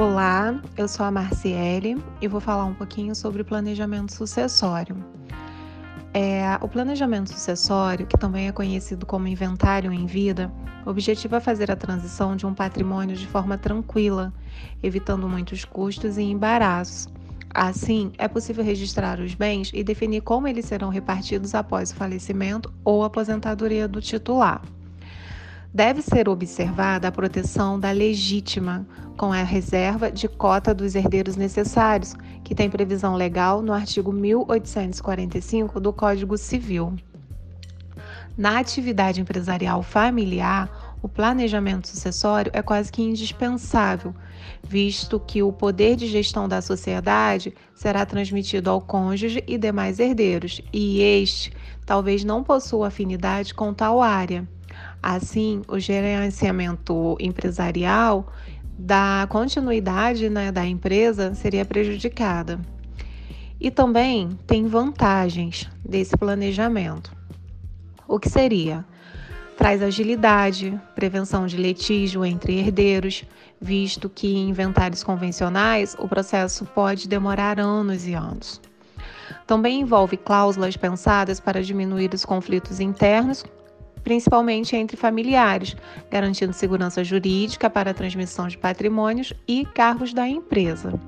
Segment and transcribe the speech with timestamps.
[0.00, 4.96] Olá, eu sou a Marciele e vou falar um pouquinho sobre planejamento sucessório.
[6.14, 10.50] É, o planejamento sucessório, que também é conhecido como inventário em vida,
[10.86, 14.32] objetiva fazer a transição de um patrimônio de forma tranquila,
[14.82, 17.06] evitando muitos custos e embaraços.
[17.52, 22.72] Assim, é possível registrar os bens e definir como eles serão repartidos após o falecimento
[22.82, 24.62] ou aposentadoria do titular.
[25.72, 28.84] Deve ser observada a proteção da legítima,
[29.16, 35.78] com a reserva de cota dos herdeiros necessários, que tem previsão legal no artigo 1845
[35.78, 36.96] do Código Civil.
[38.36, 44.12] Na atividade empresarial familiar, o planejamento sucessório é quase que indispensável,
[44.62, 50.60] visto que o poder de gestão da sociedade será transmitido ao cônjuge e demais herdeiros,
[50.72, 51.52] e este
[51.86, 54.48] talvez não possua afinidade com tal área.
[55.02, 58.30] Assim, o gerenciamento empresarial
[58.78, 62.60] da continuidade né, da empresa seria prejudicada.
[63.58, 67.14] E também tem vantagens desse planejamento.
[68.08, 68.84] O que seria?
[69.56, 73.24] Traz agilidade, prevenção de litígio entre herdeiros,
[73.60, 78.60] visto que em inventários convencionais o processo pode demorar anos e anos.
[79.46, 83.44] Também envolve cláusulas pensadas para diminuir os conflitos internos
[84.02, 85.76] principalmente entre familiares,
[86.10, 90.98] garantindo segurança jurídica para a transmissão de patrimônios e cargos da empresa.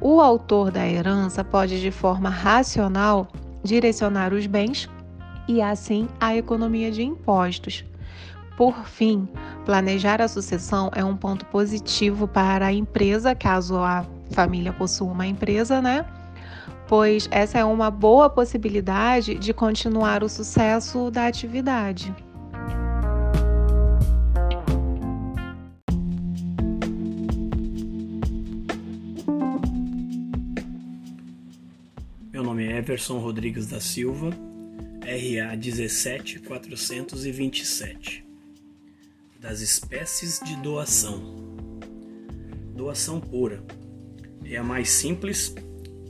[0.00, 3.28] O autor da herança pode, de forma racional,
[3.62, 4.88] direcionar os bens
[5.48, 7.84] e, assim, a economia de impostos.
[8.56, 9.28] Por fim,
[9.64, 15.26] planejar a sucessão é um ponto positivo para a empresa, caso a família possua uma
[15.26, 16.04] empresa, né?
[16.86, 22.14] Pois essa é uma boa possibilidade de continuar o sucesso da atividade.
[32.32, 34.30] Meu nome é Everson Rodrigues da Silva,
[35.00, 38.22] RA 17427.
[39.40, 41.22] Das espécies de doação.
[42.74, 43.62] Doação pura
[44.44, 45.54] é a mais simples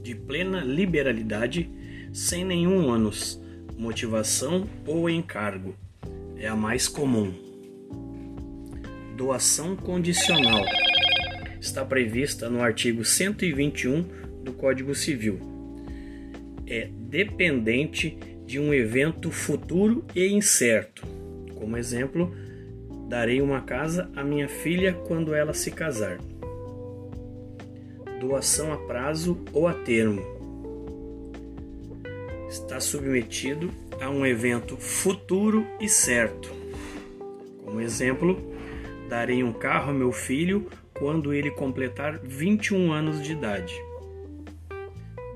[0.05, 1.71] de plena liberalidade,
[2.13, 3.43] sem nenhum ônus,
[3.75, 5.75] motivação ou encargo.
[6.37, 7.33] É a mais comum.
[9.17, 10.67] Doação condicional
[11.59, 14.03] está prevista no artigo 121
[14.45, 15.41] do Código Civil.
[16.67, 21.03] É dependente de um evento futuro e incerto.
[21.55, 22.31] Como exemplo,
[23.09, 26.19] darei uma casa à minha filha quando ela se casar
[28.25, 30.23] doação a prazo ou a termo.
[32.49, 33.71] Está submetido
[34.01, 36.51] a um evento futuro e certo.
[37.63, 38.41] Como exemplo,
[39.11, 43.75] darei um carro a meu filho quando ele completar 21 anos de idade.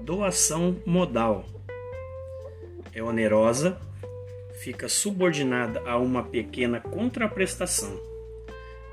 [0.00, 1.44] Doação modal
[2.94, 3.78] é onerosa,
[4.62, 8.00] fica subordinada a uma pequena contraprestação.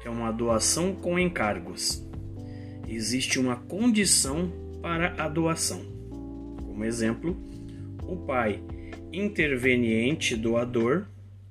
[0.04, 2.06] É uma doação com encargos
[2.88, 4.52] existe uma condição
[4.82, 5.82] para a doação.
[6.64, 7.36] Como exemplo,
[8.04, 8.62] o pai
[9.12, 11.06] interveniente doador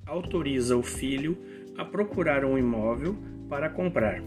[0.05, 1.37] autoriza o filho
[1.77, 3.17] a procurar um imóvel
[3.49, 4.21] para comprar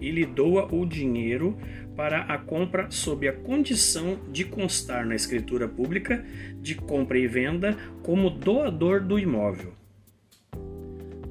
[0.00, 1.56] e lhe doa o dinheiro
[1.96, 6.24] para a compra sob a condição de constar na escritura pública
[6.60, 9.72] de compra e venda como doador do imóvel.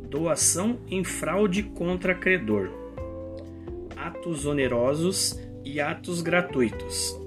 [0.10, 2.83] Doação em fraude contra credor
[4.04, 7.18] atos onerosos e atos gratuitos.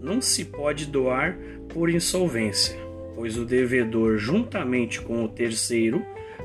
[0.00, 1.38] Não se pode doar
[1.68, 2.78] por insolvência,
[3.14, 6.04] pois o devedor, juntamente com o terceiro,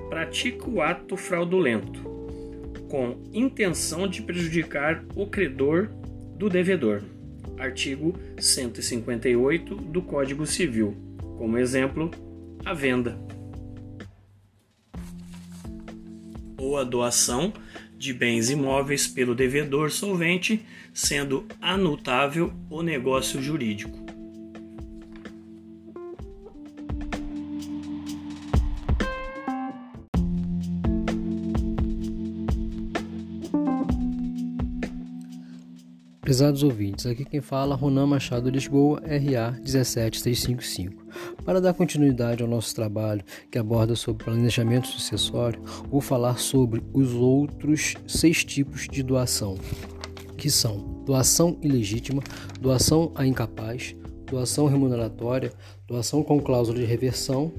[0.10, 2.00] pratica o ato fraudulento,
[2.90, 5.90] com intenção de prejudicar o credor
[6.38, 7.02] do devedor.
[7.58, 10.96] Artigo 158 do Código Civil.
[11.38, 12.12] Como exemplo,
[12.64, 13.18] a venda
[16.58, 17.54] ou a doação
[17.98, 24.06] de bens imóveis pelo devedor solvente, sendo anutável o negócio jurídico.
[36.26, 41.05] Prezados ouvintes, aqui quem fala Ronan Machado Lisboa, RA 17655.
[41.46, 47.14] Para dar continuidade ao nosso trabalho que aborda sobre planejamento sucessório, vou falar sobre os
[47.14, 49.56] outros seis tipos de doação,
[50.36, 52.24] que são doação ilegítima,
[52.60, 53.96] doação a incapaz,
[54.26, 55.54] doação remuneratória,
[55.88, 57.54] doação com cláusula de reversão,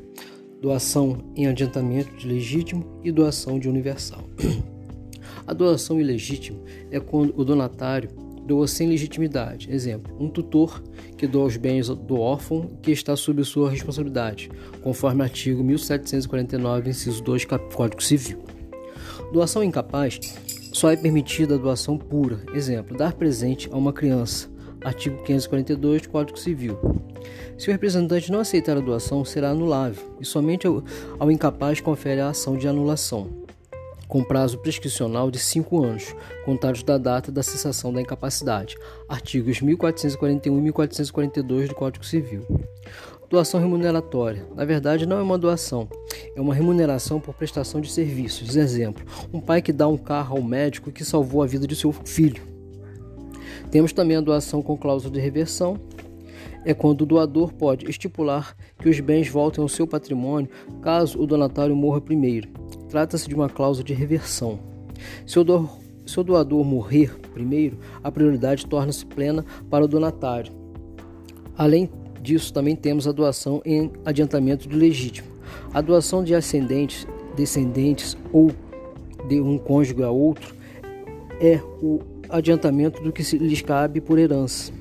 [0.60, 4.24] doação em adiantamento de legítimo e doação de universal.
[5.46, 6.58] A doação ilegítima
[6.90, 8.10] é quando o donatário
[8.46, 9.68] doa sem legitimidade.
[9.70, 10.82] Exemplo: um tutor
[11.16, 14.50] que doa os bens do órfão que está sob sua responsabilidade,
[14.82, 17.44] conforme artigo 1749, inciso 2,
[17.74, 18.38] Código Civil.
[19.32, 20.20] Doação incapaz
[20.72, 22.40] só é permitida a doação pura.
[22.54, 24.48] Exemplo: dar presente a uma criança.
[24.84, 26.78] Artigo 542 do Código Civil.
[27.58, 30.84] Se o representante não aceitar a doação, será anulável e somente ao,
[31.18, 33.45] ao incapaz confere a ação de anulação
[34.08, 36.14] com prazo prescricional de 5 anos,
[36.44, 38.76] contados da data da cessação da incapacidade.
[39.08, 42.46] Artigos 1441 e 1442 do Código Civil.
[43.28, 44.46] Doação remuneratória.
[44.54, 45.88] Na verdade, não é uma doação,
[46.34, 48.54] é uma remuneração por prestação de serviços.
[48.54, 51.90] Exemplo: um pai que dá um carro ao médico que salvou a vida de seu
[51.90, 52.42] filho.
[53.70, 55.76] Temos também a doação com cláusula de reversão.
[56.64, 60.50] É quando o doador pode estipular que os bens voltem ao seu patrimônio
[60.82, 62.48] caso o donatário morra primeiro.
[62.88, 64.58] Trata-se de uma cláusula de reversão.
[65.26, 65.68] Se o, do,
[66.04, 70.52] se o doador morrer primeiro, a prioridade torna-se plena para o donatário.
[71.56, 71.90] Além
[72.20, 75.28] disso, também temos a doação em adiantamento de legítimo.
[75.72, 77.06] A doação de ascendentes,
[77.36, 78.50] descendentes ou
[79.28, 80.54] de um cônjuge a outro
[81.40, 84.72] é o adiantamento do que lhes cabe por herança.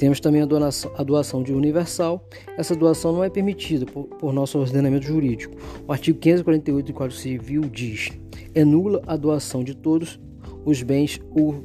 [0.00, 2.26] Temos também a doação, a doação de universal.
[2.56, 5.54] Essa doação não é permitida por, por nosso ordenamento jurídico.
[5.86, 8.08] O artigo 548 do Código Civil diz:
[8.54, 10.18] é nula a doação de todos
[10.64, 11.62] os bens ou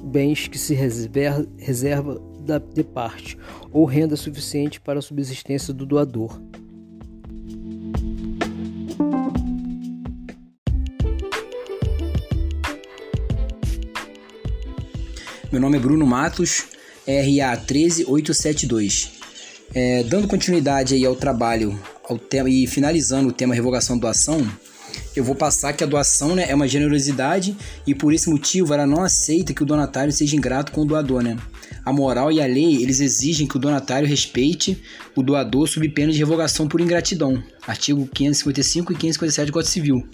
[0.00, 3.36] bens que se reserva, reserva da, de parte
[3.72, 6.40] ou renda suficiente para a subsistência do doador.
[15.50, 16.75] Meu nome é Bruno Matos,
[17.06, 19.12] RA 13872.
[19.74, 24.46] É, dando continuidade aí ao trabalho ao tema, e finalizando o tema revogação doação,
[25.14, 27.56] eu vou passar que a doação né, é uma generosidade
[27.86, 31.22] e por esse motivo ela não aceita que o donatário seja ingrato com o doador.
[31.22, 31.36] Né?
[31.84, 34.80] A moral e a lei eles exigem que o donatário respeite
[35.14, 37.42] o doador sob pena de revogação por ingratidão.
[37.66, 40.08] Artigo 555 e 557 do Código Civil.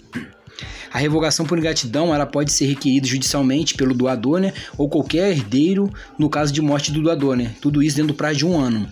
[0.93, 5.91] A revogação por ingratidão ela pode ser requerida judicialmente pelo doador, né, ou qualquer herdeiro
[6.19, 7.55] no caso de morte do doador, né?
[7.59, 8.87] Tudo isso dentro do prazo de um ano.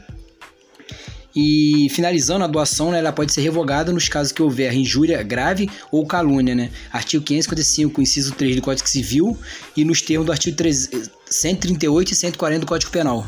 [1.36, 5.70] E finalizando a doação, né, ela pode ser revogada nos casos que houver injúria grave
[5.92, 6.72] ou calúnia, né?
[6.92, 9.38] Artigo 555, inciso 3 do Código Civil
[9.78, 10.90] e nos termos do artigo 3,
[11.30, 13.28] 138 e 140 do Código Penal.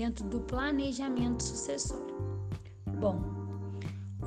[0.00, 2.16] Dentro do planejamento sucessório.
[2.98, 3.20] Bom,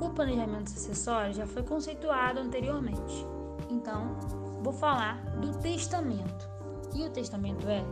[0.00, 3.26] o planejamento sucessório já foi conceituado anteriormente,
[3.68, 4.16] então
[4.62, 6.48] vou falar do testamento.
[6.94, 7.82] E o testamento é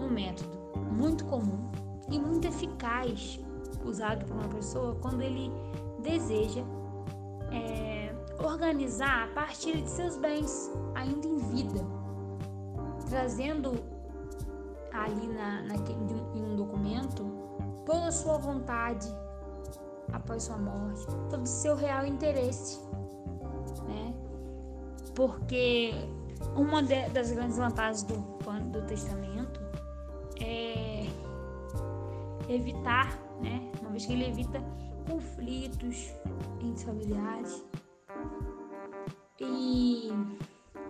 [0.00, 0.50] um método
[0.90, 1.70] muito comum
[2.10, 3.38] e muito eficaz
[3.84, 5.48] usado por uma pessoa quando ele
[6.02, 6.62] deseja
[7.52, 8.12] é,
[8.44, 12.02] organizar a partir de seus bens ainda em vida
[13.08, 13.74] trazendo
[14.94, 15.98] ali na, naquele,
[16.34, 17.24] em um documento
[17.84, 19.08] toda a sua vontade
[20.12, 22.80] após sua morte, todo o seu real interesse,
[23.86, 24.14] né?
[25.14, 25.92] Porque
[26.56, 28.16] uma de, das grandes vantagens do,
[28.70, 29.60] do testamento
[30.40, 31.06] é
[32.48, 33.70] evitar, né?
[33.80, 34.62] Uma vez que ele evita
[35.08, 36.12] conflitos
[36.60, 37.64] entre familiares
[39.40, 40.10] e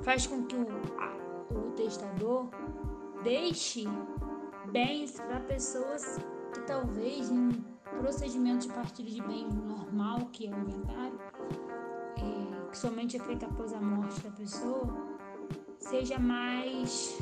[0.03, 0.67] faz com que o,
[1.57, 2.49] o testador
[3.23, 3.85] deixe
[4.71, 6.19] bens para pessoas
[6.53, 7.51] que talvez em um
[7.99, 11.19] procedimento de partilha de bens normal, que é o inventário,
[12.19, 15.19] é, que somente é feito após a morte da pessoa,
[15.79, 17.19] seja mais.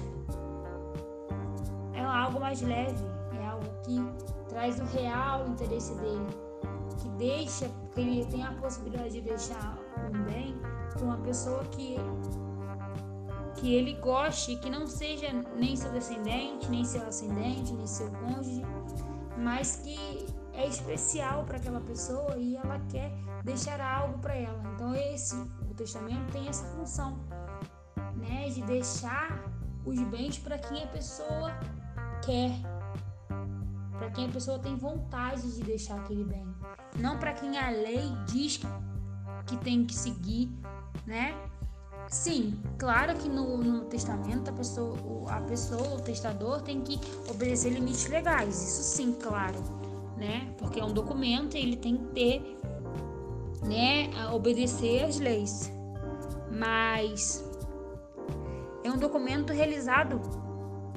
[1.93, 3.05] é algo mais leve,
[3.39, 4.01] é algo que
[4.49, 6.27] traz o real interesse dele,
[7.01, 9.79] que deixa, que ele tem a possibilidade de deixar
[10.09, 10.57] um bem
[10.93, 11.97] para uma pessoa que
[13.61, 18.65] que ele goste, que não seja nem seu descendente, nem seu ascendente, nem seu cônjuge,
[19.37, 23.13] mas que é especial para aquela pessoa e ela quer
[23.45, 24.63] deixar algo para ela.
[24.75, 25.37] Então esse
[25.71, 27.19] o testamento tem essa função,
[28.17, 29.45] né, de deixar
[29.85, 31.53] os bens para quem a pessoa
[32.25, 32.51] quer,
[33.99, 36.47] para quem a pessoa tem vontade de deixar aquele bem,
[36.99, 38.61] não para quem a lei diz
[39.47, 40.51] que tem que seguir,
[41.07, 41.50] né?
[42.11, 44.97] Sim, claro que no, no testamento a pessoa,
[45.29, 46.99] a pessoa, o testador, tem que
[47.31, 48.61] obedecer limites legais.
[48.61, 49.63] Isso sim, claro.
[50.17, 50.53] né?
[50.59, 52.59] Porque é um documento e ele tem que ter,
[53.63, 55.73] né, obedecer às leis.
[56.51, 57.45] Mas
[58.83, 60.21] é um documento realizado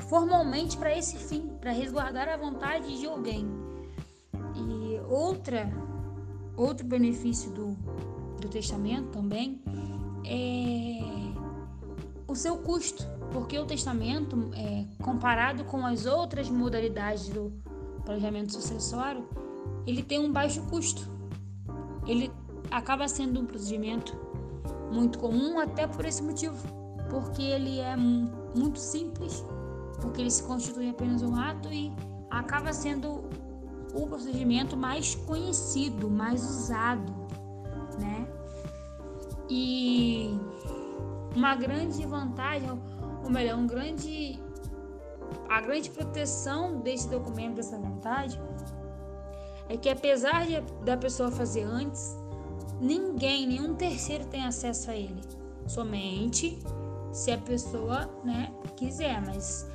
[0.10, 3.48] formalmente para esse fim, para resguardar a vontade de alguém.
[4.56, 5.72] E outra
[6.58, 7.72] outro benefício do,
[8.40, 9.62] do testamento também
[10.26, 11.04] é
[12.28, 17.54] o seu custo, porque o testamento, é, comparado com as outras modalidades do
[18.04, 19.28] planejamento sucessório,
[19.86, 21.10] ele tem um baixo custo.
[22.08, 22.32] Ele
[22.72, 24.18] acaba sendo um procedimento
[24.92, 26.56] muito comum até por esse motivo,
[27.10, 29.46] porque ele é muito simples,
[30.02, 31.92] porque ele se constitui apenas um ato e
[32.30, 33.24] acaba sendo
[33.94, 37.23] o procedimento mais conhecido, mais usado?
[39.56, 40.36] E
[41.36, 42.68] uma grande vantagem,
[43.24, 44.40] ou melhor, um grande
[45.48, 48.42] a grande proteção desse documento, dessa vontade,
[49.70, 52.18] é que apesar de, da pessoa fazer antes,
[52.82, 55.22] ninguém, nenhum terceiro tem acesso a ele.
[55.68, 56.58] Somente
[57.12, 59.70] se a pessoa, né, quiser, mas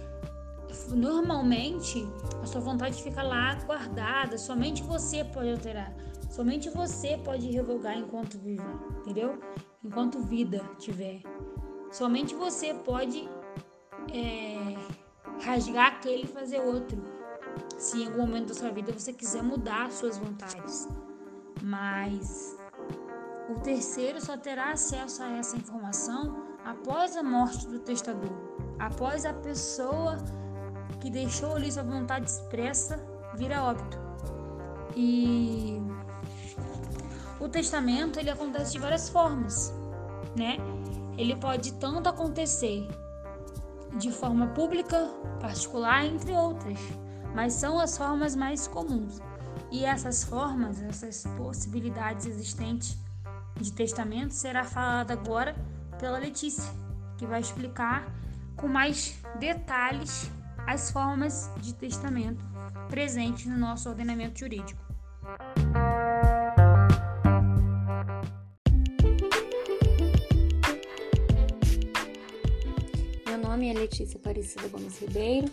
[0.91, 2.05] normalmente
[2.43, 5.95] a sua vontade fica lá guardada, somente você pode alterar,
[6.31, 8.63] somente você pode revogar enquanto vive,
[9.01, 9.39] entendeu?
[9.83, 11.23] Enquanto vida tiver.
[11.91, 13.29] Somente você pode
[14.13, 14.75] é,
[15.43, 17.03] rasgar aquele e fazer outro.
[17.79, 20.89] Se em algum momento da sua vida você quiser mudar suas vontades.
[21.63, 22.57] Mas
[23.49, 28.33] o terceiro só terá acesso a essa informação após a morte do testador,
[28.79, 30.19] após a pessoa
[31.01, 33.03] que deixou ali sua vontade expressa
[33.37, 33.99] vir a óbito.
[34.95, 35.81] E
[37.41, 39.73] o testamento ele acontece de várias formas,
[40.37, 40.57] né?
[41.17, 42.89] Ele pode tanto acontecer
[43.97, 45.09] de forma pública,
[45.41, 46.79] particular, entre outras,
[47.35, 49.21] mas são as formas mais comuns.
[49.71, 52.97] E essas formas, essas possibilidades existentes
[53.61, 55.55] de testamento será falada agora
[55.99, 56.73] pela Letícia,
[57.17, 58.07] que vai explicar
[58.57, 60.31] com mais detalhes
[60.67, 62.45] as formas de testamento
[62.89, 64.83] presentes no nosso ordenamento jurídico.
[73.59, 75.51] Nome é Letícia Aparecida Gomes Ribeiro,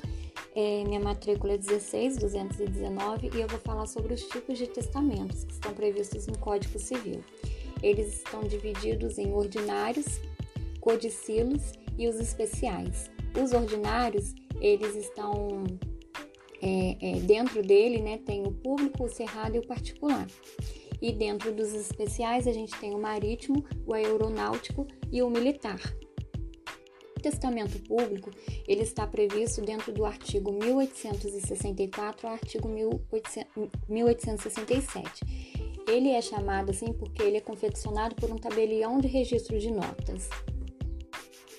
[0.55, 5.53] é, minha matrícula é 16219 e eu vou falar sobre os tipos de testamentos que
[5.53, 7.23] estão previstos no Código Civil.
[7.81, 10.05] Eles estão divididos em ordinários,
[10.79, 13.09] codicilos e os especiais.
[13.43, 15.63] Os ordinários, eles estão
[16.61, 20.27] é, é, dentro dele, né, tem o público, o cerrado e o particular.
[21.01, 25.81] E dentro dos especiais a gente tem o marítimo, o aeronáutico e o militar
[27.25, 28.29] testamento público
[28.67, 32.69] ele está previsto dentro do artigo 1864 ao artigo
[33.89, 35.25] 1867.
[35.87, 40.29] Ele é chamado assim porque ele é confeccionado por um tabelião de registro de notas.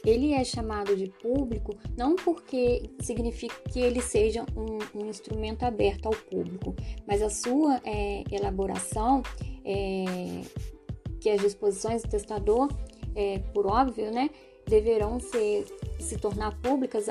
[0.04, 6.06] Ele é chamado de público não porque significa que ele seja um, um instrumento aberto
[6.06, 6.76] ao público,
[7.08, 9.20] mas a sua é, elaboração,
[9.64, 10.42] é,
[11.20, 12.68] que as disposições do testador,
[13.16, 14.30] é, por óbvio, né,
[14.66, 15.66] deverão ser,
[15.98, 17.08] se tornar públicas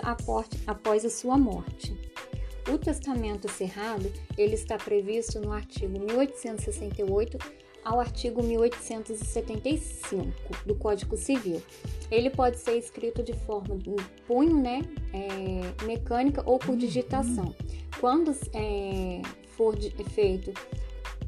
[0.66, 1.96] após a sua morte.
[2.72, 7.38] O testamento cerrado ele está previsto no artigo 1868
[7.84, 11.62] ao artigo 1875 do Código Civil.
[12.10, 13.96] Ele pode ser escrito de forma de
[14.28, 14.82] punho, né,
[15.14, 17.54] é, mecânica ou por digitação.
[18.00, 19.22] Quando é,
[19.56, 20.52] for de, feito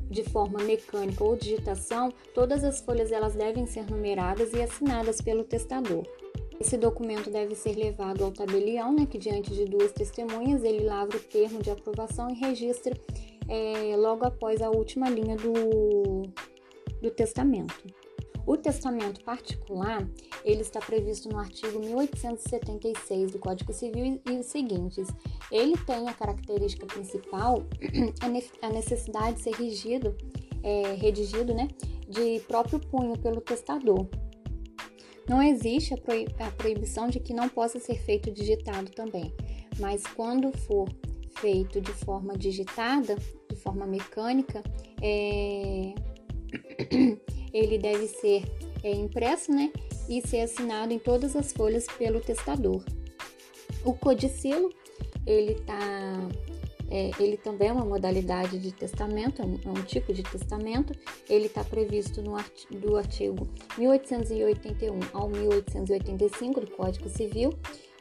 [0.10, 5.44] de forma mecânica ou digitação, todas as folhas elas devem ser numeradas e assinadas pelo
[5.44, 6.06] testador.
[6.60, 11.18] Esse documento deve ser levado ao tabelião, né, que diante de duas testemunhas ele lavra
[11.18, 12.98] o termo de aprovação e registra
[13.48, 16.24] é, logo após a última linha do,
[17.02, 17.76] do testamento.
[18.48, 20.10] O testamento particular,
[20.46, 25.10] ele está previsto no artigo 1876 do Código Civil e os seguintes.
[25.52, 27.66] Ele tem a característica principal
[28.62, 30.16] a necessidade de ser regido,
[30.64, 31.68] é, redigido, né,
[32.08, 34.08] de próprio punho pelo testador.
[35.28, 39.34] Não existe a, proib a proibição de que não possa ser feito digitado também,
[39.78, 40.88] mas quando for
[41.42, 43.18] feito de forma digitada,
[43.50, 44.64] de forma mecânica,
[45.02, 45.94] é...
[47.58, 48.44] ele deve ser
[48.84, 49.72] é, impresso, né,
[50.10, 52.84] e ser assinado em todas as folhas pelo testador.
[53.84, 54.72] O codicilo,
[55.26, 55.78] ele tá
[56.90, 60.94] é, ele também é uma modalidade de testamento, é um, é um tipo de testamento.
[61.30, 63.48] Ele está previsto no art, do artigo
[63.78, 67.52] 1881 ao 1885 do Código Civil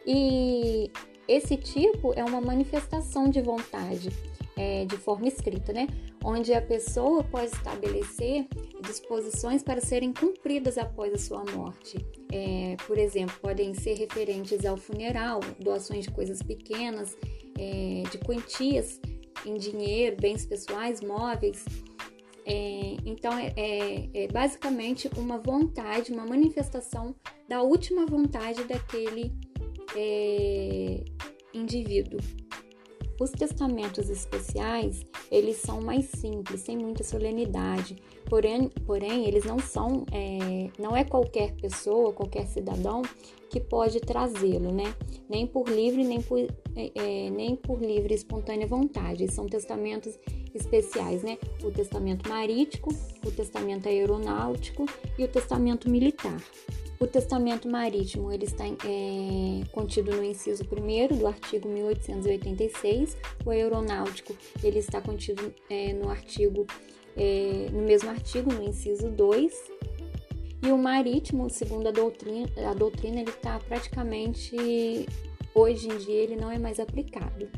[0.06, 0.90] e
[1.26, 4.10] esse tipo é uma manifestação de vontade
[4.56, 5.86] é, de forma escrita, né?
[6.24, 8.46] Onde a pessoa pode estabelecer
[8.86, 11.98] disposições para serem cumpridas após a sua morte.
[12.32, 17.16] É, por exemplo, podem ser referentes ao funeral, doações de coisas pequenas,
[17.58, 19.00] é, de quantias
[19.44, 21.64] em dinheiro, bens pessoais, móveis.
[22.46, 27.14] É, então, é, é, é, basicamente uma vontade, uma manifestação
[27.48, 29.32] da última vontade daquele
[29.94, 31.04] é,
[31.52, 32.20] indivíduo.
[33.18, 37.96] Os testamentos especiais, eles são mais simples, sem muita solenidade,
[38.26, 43.02] porém, porém eles não são, é, não é qualquer pessoa, qualquer cidadão
[43.48, 44.94] que pode trazê-lo, né?
[45.30, 46.46] Nem por livre, nem por, é,
[46.94, 49.32] é nem por livre e espontânea vontade.
[49.32, 50.18] São testamentos
[50.54, 51.38] especiais, né?
[51.62, 52.88] O testamento marítimo,
[53.24, 54.84] o testamento aeronáutico
[55.18, 56.38] e o testamento militar.
[56.98, 63.16] O testamento marítimo ele está é, contido no inciso 1 do artigo 1886.
[63.44, 66.66] O aeronáutico ele está contido é, no artigo
[67.16, 69.52] é, no mesmo artigo, no inciso 2.
[70.62, 74.56] E o marítimo, segundo a doutrina, a doutrina ele está praticamente
[75.54, 77.48] hoje em dia ele não é mais aplicado.